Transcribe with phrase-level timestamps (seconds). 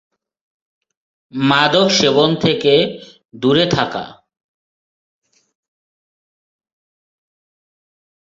[1.33, 2.73] মাদক সেবন থেকে
[3.33, 4.05] দুরে থাকা।